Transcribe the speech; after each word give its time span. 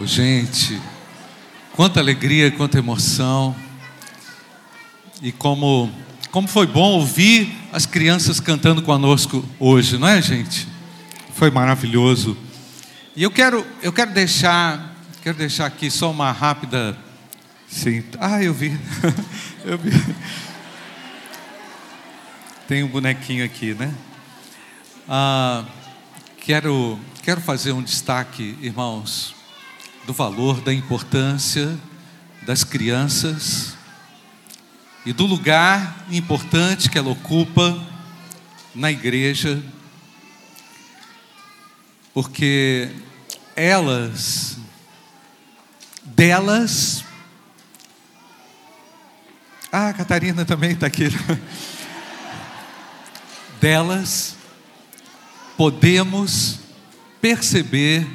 Oh, 0.00 0.06
gente, 0.06 0.80
quanta 1.74 1.98
alegria, 1.98 2.52
quanta 2.52 2.78
emoção. 2.78 3.56
E 5.20 5.32
como, 5.32 5.90
como 6.30 6.46
foi 6.46 6.68
bom 6.68 6.92
ouvir 6.92 7.52
as 7.72 7.84
crianças 7.84 8.38
cantando 8.38 8.80
conosco 8.80 9.44
hoje, 9.58 9.98
não 9.98 10.06
é, 10.06 10.22
gente? 10.22 10.68
Foi 11.34 11.50
maravilhoso. 11.50 12.38
E 13.16 13.24
eu 13.24 13.30
quero, 13.30 13.66
eu 13.82 13.92
quero 13.92 14.12
deixar, 14.12 14.94
quero 15.20 15.36
deixar 15.36 15.66
aqui 15.66 15.90
só 15.90 16.12
uma 16.12 16.30
rápida. 16.30 16.96
Sim. 17.68 18.04
Ah, 18.20 18.40
eu 18.40 18.54
vi. 18.54 18.78
eu 19.66 19.76
vi. 19.76 19.90
Tem 22.68 22.84
um 22.84 22.88
bonequinho 22.88 23.44
aqui, 23.44 23.74
né? 23.74 23.92
Ah, 25.08 25.64
quero, 26.40 26.96
quero 27.20 27.40
fazer 27.40 27.72
um 27.72 27.82
destaque, 27.82 28.56
irmãos, 28.62 29.37
do 30.08 30.14
valor, 30.14 30.62
da 30.62 30.72
importância 30.72 31.78
das 32.46 32.64
crianças 32.64 33.76
e 35.04 35.12
do 35.12 35.26
lugar 35.26 36.06
importante 36.10 36.88
que 36.88 36.96
ela 36.96 37.10
ocupa 37.10 37.78
na 38.74 38.90
igreja, 38.90 39.62
porque 42.14 42.88
elas, 43.54 44.56
delas, 46.02 47.04
ah, 49.70 49.90
a 49.90 49.92
Catarina 49.92 50.46
também 50.46 50.70
está 50.70 50.86
aqui, 50.86 51.04
delas, 53.60 54.36
podemos 55.54 56.60
perceber, 57.20 58.06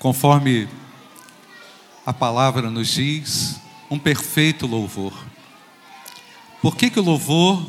conforme 0.00 0.68
a 2.06 2.12
palavra 2.12 2.70
nos 2.70 2.86
diz, 2.86 3.60
um 3.90 3.98
perfeito 3.98 4.64
louvor. 4.64 5.12
Por 6.62 6.76
que, 6.76 6.88
que 6.88 7.00
o 7.00 7.02
louvor 7.02 7.68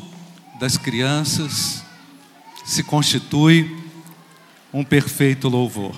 das 0.60 0.76
crianças 0.76 1.82
se 2.64 2.84
constitui 2.84 3.76
um 4.72 4.84
perfeito 4.84 5.48
louvor? 5.48 5.92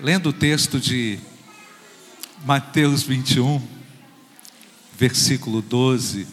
Lendo 0.00 0.30
o 0.30 0.32
texto 0.32 0.80
de 0.80 1.18
Mateus 2.46 3.02
21, 3.02 3.62
versículo 4.96 5.60
12, 5.60 6.26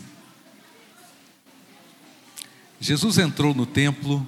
Jesus 2.80 3.18
entrou 3.18 3.54
no 3.54 3.66
templo 3.66 4.26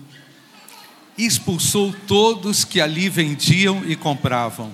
e 1.18 1.26
expulsou 1.26 1.94
todos 2.08 2.64
que 2.64 2.80
ali 2.82 3.10
vendiam 3.10 3.84
e 3.86 3.96
compravam 3.96 4.72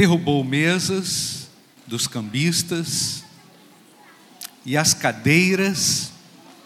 derrubou 0.00 0.42
mesas 0.42 1.50
dos 1.86 2.06
cambistas 2.06 3.22
e 4.64 4.74
as 4.74 4.94
cadeiras 4.94 6.12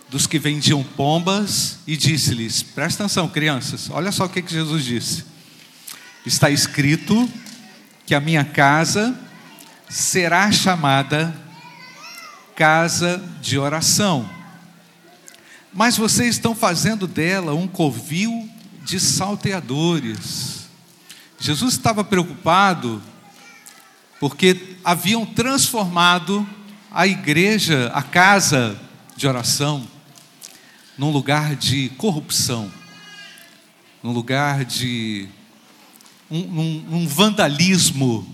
dos 0.09 0.25
que 0.27 0.39
vendiam 0.39 0.85
pombas 0.85 1.79
e 1.85 1.97
disse-lhes: 1.97 2.63
Presta 2.63 3.03
atenção, 3.03 3.29
crianças, 3.29 3.91
olha 3.91 4.13
só 4.13 4.27
o 4.27 4.29
que, 4.29 4.41
que 4.41 4.53
Jesus 4.53 4.85
disse. 4.85 5.25
Está 6.25 6.49
escrito 6.49 7.29
que 8.07 8.15
a 8.15 8.21
minha 8.21 8.45
casa 8.45 9.19
será 9.89 10.53
chamada 10.53 11.35
casa 12.55 13.21
de 13.41 13.59
oração. 13.59 14.31
Mas 15.75 15.97
vocês 15.97 16.37
estão 16.37 16.55
fazendo 16.55 17.05
dela 17.05 17.53
um 17.53 17.67
covil 17.67 18.49
de 18.85 19.01
salteadores. 19.01 20.69
Jesus 21.41 21.75
estava 21.75 22.05
preocupado 22.05 23.03
porque 24.21 24.77
haviam 24.85 25.27
transformado 25.27 26.49
a 26.93 27.09
igreja, 27.09 27.91
a 27.93 28.03
casa 28.05 28.81
de 29.17 29.27
oração, 29.27 29.85
num 30.97 31.11
lugar 31.11 31.57
de 31.57 31.89
corrupção, 31.99 32.71
num 34.01 34.13
lugar 34.13 34.65
de 34.65 35.29
um, 36.31 36.39
um, 36.39 36.87
um 36.99 37.09
vandalismo 37.09 38.33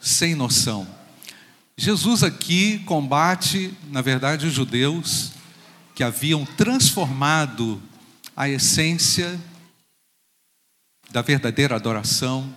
sem 0.00 0.34
noção. 0.34 0.88
Jesus 1.76 2.24
aqui 2.24 2.80
combate, 2.80 3.72
na 3.92 4.02
verdade, 4.02 4.44
os 4.48 4.52
judeus 4.52 5.40
que 6.02 6.04
haviam 6.04 6.44
transformado 6.44 7.80
a 8.36 8.48
essência 8.48 9.40
da 11.12 11.22
verdadeira 11.22 11.76
adoração 11.76 12.52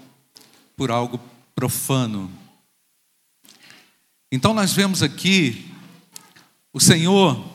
por 0.76 0.90
algo 0.90 1.20
profano. 1.54 2.32
Então 4.32 4.52
nós 4.52 4.74
vemos 4.74 5.04
aqui 5.04 5.72
o 6.74 6.80
Senhor 6.80 7.46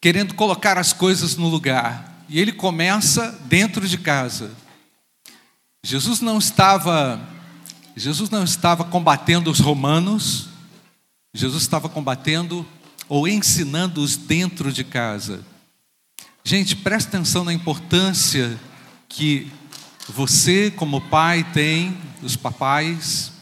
querendo 0.00 0.34
colocar 0.34 0.76
as 0.76 0.92
coisas 0.92 1.36
no 1.36 1.46
lugar, 1.46 2.24
e 2.28 2.40
ele 2.40 2.50
começa 2.50 3.30
dentro 3.44 3.86
de 3.86 3.96
casa. 3.96 4.50
Jesus 5.84 6.20
não 6.20 6.36
estava 6.36 7.28
Jesus 7.94 8.28
não 8.28 8.42
estava 8.42 8.84
combatendo 8.84 9.52
os 9.52 9.60
romanos, 9.60 10.48
Jesus 11.32 11.62
estava 11.62 11.88
combatendo 11.88 12.66
ou 13.10 13.26
ensinando-os 13.26 14.16
dentro 14.16 14.72
de 14.72 14.84
casa. 14.84 15.44
Gente, 16.44 16.76
presta 16.76 17.16
atenção 17.16 17.42
na 17.42 17.52
importância 17.52 18.56
que 19.08 19.50
você, 20.08 20.70
como 20.70 21.00
pai, 21.00 21.42
tem, 21.52 21.98
os 22.22 22.36
papais, 22.36 23.32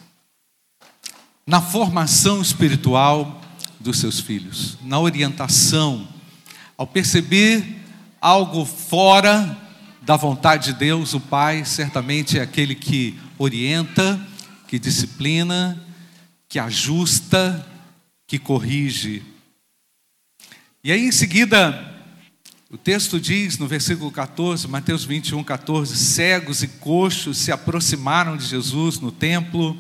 na 1.47 1.61
formação 1.61 2.41
espiritual 2.41 3.43
dos 3.79 3.99
seus 3.99 4.19
filhos, 4.19 4.79
na 4.83 4.99
orientação, 4.99 6.09
ao 6.77 6.87
perceber 6.87 7.85
algo 8.23 8.65
fora 8.65 9.55
da 10.01 10.17
vontade 10.17 10.73
de 10.73 10.79
Deus, 10.79 11.13
o 11.13 11.21
pai 11.21 11.67
certamente 11.67 12.39
é 12.39 12.43
aquele 12.43 12.75
que 12.75 13.19
orienta, 13.37 14.19
que 14.67 14.79
disciplina, 14.79 15.79
que 16.49 16.59
ajusta, 16.59 17.67
que 18.27 18.39
corrige. 18.39 19.23
E 20.83 20.93
aí 20.93 21.07
em 21.07 21.11
seguida, 21.11 21.93
o 22.71 22.79
texto 22.79 23.19
diz 23.19 23.59
no 23.59 23.67
versículo 23.67 24.13
14, 24.13 24.69
Mateus 24.69 25.05
21, 25.05 25.43
14: 25.43 25.97
cegos 25.97 26.63
e 26.63 26.69
coxos 26.69 27.39
se 27.39 27.51
aproximaram 27.51 28.37
de 28.37 28.47
Jesus 28.47 29.01
no 29.01 29.11
templo 29.11 29.77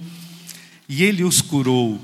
e 0.89 1.05
ele 1.05 1.23
os 1.23 1.41
curou. 1.41 2.01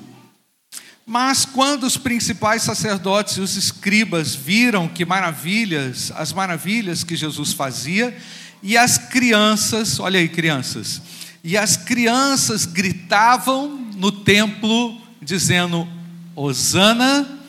Mas 1.04 1.44
quando 1.44 1.82
os 1.82 1.96
principais 1.96 2.62
sacerdotes 2.62 3.36
e 3.36 3.40
os 3.40 3.56
escribas 3.56 4.32
viram 4.32 4.86
que 4.86 5.04
maravilhas, 5.04 6.12
as 6.14 6.32
maravilhas 6.32 7.02
que 7.02 7.16
Jesus 7.16 7.52
fazia, 7.52 8.16
e 8.62 8.76
as 8.76 8.96
crianças, 8.96 9.98
olha 9.98 10.20
aí, 10.20 10.28
crianças, 10.28 11.02
e 11.42 11.56
as 11.56 11.76
crianças 11.76 12.64
gritavam 12.64 13.90
no 13.96 14.12
templo, 14.12 15.00
dizendo: 15.20 15.86
Hosana 16.36 17.43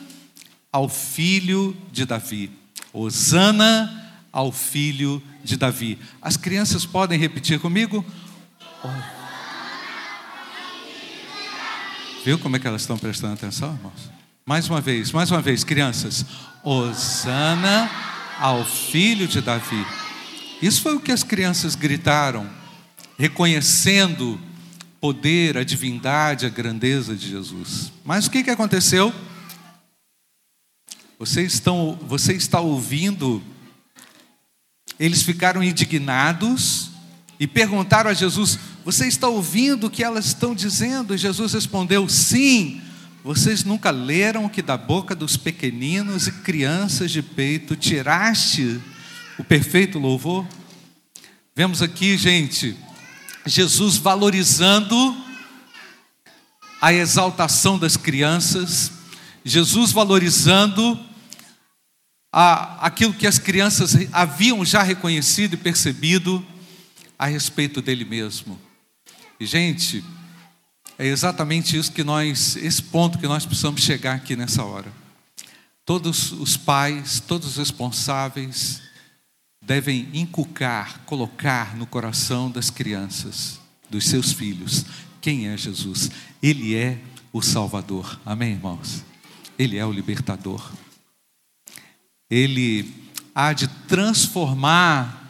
ao 0.76 0.90
filho 0.90 1.74
de 1.90 2.04
Davi. 2.04 2.50
Hosana 2.92 4.12
ao 4.30 4.52
filho 4.52 5.22
de 5.42 5.56
Davi. 5.56 5.98
As 6.20 6.36
crianças 6.36 6.84
podem 6.84 7.18
repetir 7.18 7.58
comigo? 7.58 8.04
Oh. 8.84 8.88
Viu 12.22 12.38
como 12.38 12.56
é 12.56 12.58
que 12.58 12.66
elas 12.66 12.82
estão 12.82 12.98
prestando 12.98 13.32
atenção, 13.32 13.72
irmãos? 13.72 14.10
Mais 14.44 14.68
uma 14.68 14.82
vez, 14.82 15.12
mais 15.12 15.30
uma 15.30 15.40
vez, 15.40 15.64
crianças. 15.64 16.26
Hosana 16.62 17.90
ao 18.38 18.62
filho 18.62 19.26
de 19.26 19.40
Davi. 19.40 19.82
Isso 20.60 20.82
foi 20.82 20.94
o 20.94 21.00
que 21.00 21.10
as 21.10 21.22
crianças 21.22 21.74
gritaram, 21.74 22.46
reconhecendo 23.18 24.38
poder, 25.00 25.56
a 25.56 25.64
divindade, 25.64 26.44
a 26.44 26.50
grandeza 26.50 27.16
de 27.16 27.30
Jesus. 27.30 27.90
Mas 28.04 28.26
o 28.26 28.30
que, 28.30 28.44
que 28.44 28.50
aconteceu? 28.50 29.10
Você, 31.18 31.42
estão, 31.42 31.98
você 32.02 32.34
está 32.34 32.60
ouvindo? 32.60 33.42
Eles 34.98 35.22
ficaram 35.22 35.62
indignados 35.62 36.90
e 37.40 37.46
perguntaram 37.46 38.10
a 38.10 38.14
Jesus: 38.14 38.58
Você 38.84 39.06
está 39.06 39.26
ouvindo 39.26 39.86
o 39.86 39.90
que 39.90 40.04
elas 40.04 40.26
estão 40.26 40.54
dizendo? 40.54 41.14
E 41.14 41.18
Jesus 41.18 41.54
respondeu: 41.54 42.08
Sim. 42.08 42.82
Vocês 43.24 43.64
nunca 43.64 43.90
leram 43.90 44.48
que 44.48 44.62
da 44.62 44.76
boca 44.76 45.12
dos 45.12 45.36
pequeninos 45.36 46.28
e 46.28 46.32
crianças 46.32 47.10
de 47.10 47.20
peito 47.20 47.74
tiraste 47.74 48.80
o 49.36 49.42
perfeito 49.42 49.98
louvor? 49.98 50.46
Vemos 51.52 51.82
aqui, 51.82 52.16
gente, 52.16 52.76
Jesus 53.44 53.96
valorizando 53.96 55.16
a 56.80 56.92
exaltação 56.92 57.78
das 57.78 57.96
crianças, 57.96 58.92
Jesus 59.46 59.92
valorizando 59.92 60.98
a, 62.32 62.84
aquilo 62.84 63.14
que 63.14 63.28
as 63.28 63.38
crianças 63.38 63.94
haviam 64.12 64.64
já 64.64 64.82
reconhecido 64.82 65.54
e 65.54 65.56
percebido, 65.56 66.44
a 67.16 67.26
respeito 67.26 67.80
dele 67.80 68.04
mesmo. 68.04 68.60
E, 69.38 69.46
gente, 69.46 70.04
é 70.98 71.06
exatamente 71.06 71.76
isso 71.76 71.92
que 71.92 72.02
nós, 72.02 72.56
esse 72.56 72.82
ponto 72.82 73.18
que 73.18 73.28
nós 73.28 73.46
precisamos 73.46 73.82
chegar 73.82 74.16
aqui 74.16 74.34
nessa 74.34 74.64
hora. 74.64 74.92
Todos 75.84 76.32
os 76.32 76.56
pais, 76.56 77.20
todos 77.20 77.50
os 77.50 77.56
responsáveis 77.56 78.82
devem 79.62 80.08
inculcar, 80.12 81.02
colocar 81.06 81.76
no 81.76 81.86
coração 81.86 82.50
das 82.50 82.68
crianças, 82.68 83.60
dos 83.88 84.06
seus 84.06 84.32
filhos, 84.32 84.84
quem 85.20 85.46
é 85.46 85.56
Jesus. 85.56 86.10
Ele 86.42 86.74
é 86.74 86.98
o 87.32 87.40
Salvador. 87.40 88.20
Amém, 88.26 88.52
irmãos? 88.52 89.04
Ele 89.58 89.76
é 89.76 89.86
o 89.86 89.92
libertador. 89.92 90.72
Ele 92.30 92.92
há 93.34 93.52
de 93.52 93.68
transformar 93.88 95.24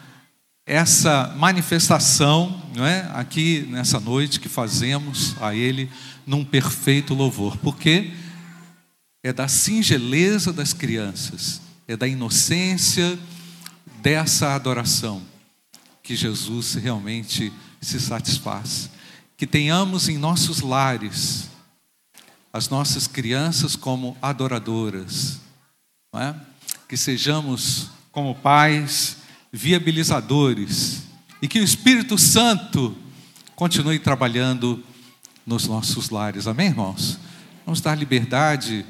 essa 0.65 1.33
manifestação, 1.37 2.61
não 2.75 2.85
é? 2.85 3.09
Aqui 3.13 3.65
nessa 3.69 3.99
noite 3.99 4.39
que 4.39 4.49
fazemos 4.49 5.35
a 5.41 5.55
ele 5.55 5.89
num 6.25 6.43
perfeito 6.43 7.13
louvor. 7.13 7.57
Porque 7.57 8.11
é 9.23 9.31
da 9.31 9.47
singeleza 9.47 10.51
das 10.51 10.73
crianças, 10.73 11.61
é 11.87 11.95
da 11.95 12.07
inocência 12.07 13.17
dessa 14.01 14.53
adoração 14.55 15.21
que 16.03 16.15
Jesus 16.15 16.75
realmente 16.75 17.51
se 17.81 17.99
satisfaz. 17.99 18.89
Que 19.35 19.45
tenhamos 19.45 20.09
em 20.09 20.17
nossos 20.17 20.61
lares 20.61 21.49
as 22.51 22.69
nossas 22.69 23.07
crianças 23.07 23.75
como 23.75 24.17
adoradoras, 24.21 25.39
é? 26.15 26.33
que 26.87 26.97
sejamos 26.97 27.89
como 28.11 28.33
pais 28.33 29.17
viabilizadores 29.51 31.03
e 31.41 31.47
que 31.47 31.59
o 31.59 31.63
Espírito 31.63 32.17
Santo 32.17 32.97
continue 33.55 33.99
trabalhando 33.99 34.83
nos 35.45 35.67
nossos 35.67 36.09
lares. 36.09 36.47
Amém, 36.47 36.67
irmãos? 36.67 37.19
Vamos 37.65 37.81
dar 37.81 37.95
liberdade 37.95 38.85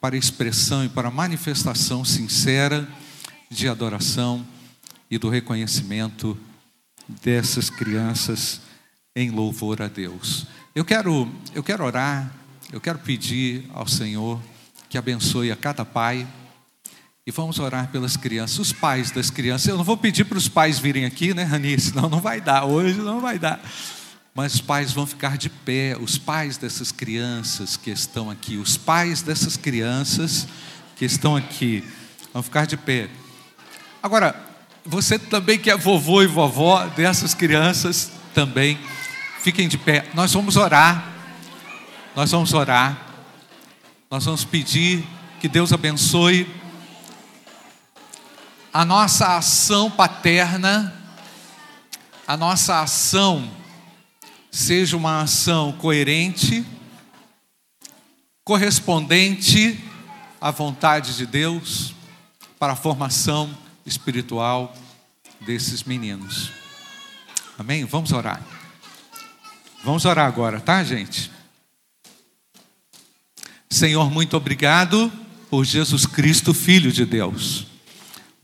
para 0.00 0.16
expressão 0.16 0.84
e 0.84 0.88
para 0.88 1.10
manifestação 1.10 2.04
sincera 2.04 2.88
de 3.48 3.68
adoração 3.68 4.44
e 5.10 5.18
do 5.18 5.28
reconhecimento 5.28 6.36
dessas 7.22 7.68
crianças 7.68 8.60
em 9.14 9.30
louvor 9.30 9.82
a 9.82 9.88
Deus. 9.88 10.46
Eu 10.74 10.84
quero, 10.84 11.30
eu 11.54 11.62
quero 11.62 11.84
orar 11.84 12.32
eu 12.72 12.80
quero 12.80 12.98
pedir 12.98 13.66
ao 13.74 13.86
Senhor 13.86 14.40
que 14.88 14.96
abençoe 14.96 15.52
a 15.52 15.56
cada 15.56 15.84
pai. 15.84 16.26
E 17.26 17.30
vamos 17.30 17.58
orar 17.58 17.88
pelas 17.88 18.16
crianças, 18.16 18.58
os 18.58 18.72
pais 18.72 19.10
das 19.10 19.30
crianças. 19.30 19.68
Eu 19.68 19.76
não 19.76 19.84
vou 19.84 19.96
pedir 19.96 20.24
para 20.24 20.38
os 20.38 20.48
pais 20.48 20.78
virem 20.78 21.04
aqui, 21.04 21.34
né, 21.34 21.44
Rani? 21.44 21.78
Senão 21.78 22.08
não 22.08 22.20
vai 22.20 22.40
dar, 22.40 22.64
hoje 22.64 22.98
não 22.98 23.20
vai 23.20 23.38
dar. 23.38 23.60
Mas 24.34 24.54
os 24.54 24.60
pais 24.62 24.90
vão 24.92 25.06
ficar 25.06 25.36
de 25.36 25.50
pé, 25.50 25.96
os 26.00 26.16
pais 26.16 26.56
dessas 26.56 26.90
crianças 26.90 27.76
que 27.76 27.90
estão 27.90 28.30
aqui, 28.30 28.56
os 28.56 28.78
pais 28.78 29.20
dessas 29.20 29.56
crianças 29.56 30.48
que 30.96 31.04
estão 31.04 31.36
aqui, 31.36 31.84
vão 32.32 32.42
ficar 32.42 32.66
de 32.66 32.78
pé. 32.78 33.10
Agora, 34.02 34.34
você 34.84 35.18
também 35.18 35.58
que 35.58 35.70
é 35.70 35.76
vovô 35.76 36.22
e 36.22 36.26
vovó 36.26 36.86
dessas 36.86 37.34
crianças, 37.34 38.10
também, 38.34 38.78
fiquem 39.40 39.68
de 39.68 39.76
pé. 39.76 40.06
Nós 40.14 40.32
vamos 40.32 40.56
orar 40.56 41.11
nós 42.14 42.30
vamos 42.30 42.52
orar, 42.52 43.06
nós 44.10 44.26
vamos 44.26 44.44
pedir 44.44 45.02
que 45.40 45.48
Deus 45.48 45.72
abençoe 45.72 46.46
a 48.70 48.84
nossa 48.84 49.36
ação 49.36 49.90
paterna, 49.90 50.94
a 52.26 52.36
nossa 52.36 52.80
ação 52.80 53.50
seja 54.50 54.94
uma 54.94 55.22
ação 55.22 55.72
coerente, 55.72 56.64
correspondente 58.44 59.82
à 60.38 60.50
vontade 60.50 61.16
de 61.16 61.24
Deus 61.24 61.94
para 62.58 62.74
a 62.74 62.76
formação 62.76 63.56
espiritual 63.86 64.74
desses 65.40 65.82
meninos. 65.82 66.52
Amém? 67.58 67.86
Vamos 67.86 68.12
orar. 68.12 68.42
Vamos 69.82 70.04
orar 70.04 70.26
agora, 70.26 70.60
tá, 70.60 70.84
gente? 70.84 71.31
Senhor, 73.72 74.10
muito 74.10 74.36
obrigado 74.36 75.10
por 75.48 75.64
Jesus 75.64 76.04
Cristo, 76.04 76.52
Filho 76.52 76.92
de 76.92 77.06
Deus. 77.06 77.66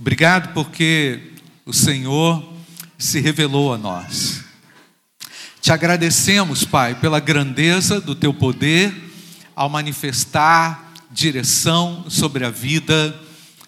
Obrigado 0.00 0.54
porque 0.54 1.32
o 1.66 1.72
Senhor 1.72 2.54
se 2.96 3.20
revelou 3.20 3.75
a 3.75 3.76
nós. 3.76 4.42
Te 5.60 5.70
agradecemos, 5.70 6.64
Pai, 6.64 6.94
pela 6.94 7.20
grandeza 7.20 8.00
do 8.00 8.14
teu 8.14 8.32
poder 8.32 8.90
ao 9.54 9.69
manifestar 9.69 10.94
direção 11.10 12.06
sobre 12.08 12.46
a 12.46 12.50
vida, 12.50 13.14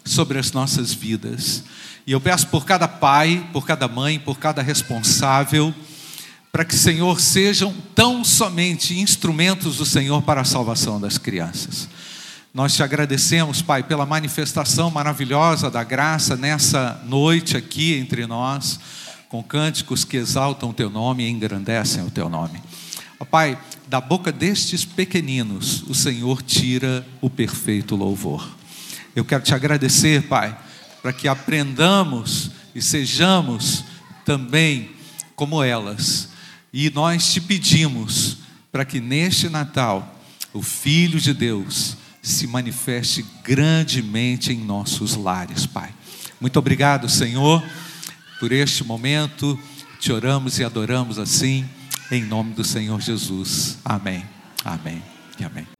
sobre 0.03 0.39
as 0.39 0.53
nossas 0.53 0.95
vidas. 0.95 1.63
E 2.07 2.13
eu 2.13 2.23
peço 2.23 2.47
por 2.47 2.65
cada 2.65 2.89
pai, 2.89 3.47
por 3.53 3.67
cada 3.67 3.87
mãe, 3.87 4.19
por 4.19 4.39
cada 4.39 4.63
responsável, 4.63 5.75
para 6.53 6.65
que, 6.65 6.75
Senhor, 6.75 7.21
sejam 7.21 7.75
tão 7.95 8.25
somente 8.25 8.99
instrumentos 8.99 9.77
do 9.77 9.85
Senhor 9.87 10.21
para 10.23 10.41
a 10.41 10.45
salvação 10.45 11.01
das 11.01 11.17
crianças. 11.17 11.89
Nós 12.53 12.75
te 12.75 12.83
agradecemos, 12.83 13.63
Pai, 13.63 13.85
pela 13.85 14.05
manifestação 14.05 14.91
maravilhosa 14.91 15.71
da 15.71 15.85
graça 15.85 16.37
nessa 16.37 17.01
noite 17.07 17.57
aqui 17.57 17.95
entre 17.95 18.27
nós, 18.27 18.81
com 19.29 19.41
cânticos 19.43 20.05
que 20.05 20.17
exaltam 20.17 20.71
o 20.71 20.75
teu 20.75 20.91
nome 20.91 21.25
e 21.25 21.31
engrandecem 21.31 22.05
o 22.05 22.11
teu 22.11 22.29
nome. 22.29 22.61
Ó 23.21 23.25
Pai, 23.25 23.57
da 23.87 24.01
boca 24.01 24.33
destes 24.33 24.85
pequeninos, 24.85 25.83
o 25.83 25.95
Senhor 25.95 26.43
tira 26.43 27.07
o 27.21 27.31
perfeito 27.31 27.95
louvor. 27.95 28.49
Eu 29.15 29.25
quero 29.25 29.45
te 29.45 29.55
agradecer, 29.55 30.23
Pai, 30.23 30.57
para 31.01 31.13
que 31.13 31.29
aprendamos 31.29 32.51
e 32.75 32.83
sejamos 32.83 33.85
também 34.25 34.91
como 35.37 35.63
elas 35.63 36.31
e 36.73 36.91
nós 36.91 37.33
te 37.33 37.41
pedimos 37.41 38.39
para 38.71 38.85
que 38.85 39.01
neste 39.01 39.49
Natal 39.49 40.19
o 40.53 40.63
Filho 40.63 41.21
de 41.21 41.33
Deus 41.33 41.97
se 42.23 42.47
manifeste 42.47 43.25
grandemente 43.43 44.53
em 44.53 44.59
nossos 44.59 45.17
lares, 45.17 45.67
Pai. 45.67 45.93
Muito 46.41 46.59
obrigado, 46.59 47.09
Senhor, 47.09 47.63
por 48.39 48.53
este 48.53 48.85
momento. 48.85 49.59
Te 49.99 50.13
oramos 50.13 50.59
e 50.59 50.65
adoramos 50.65 51.19
assim, 51.19 51.69
em 52.11 52.25
nome 52.25 52.55
do 52.55 52.65
Senhor 52.65 53.01
Jesus. 53.01 53.79
Amém. 53.85 54.25
Amém 54.65 55.03
e 55.39 55.45
amém. 55.45 55.80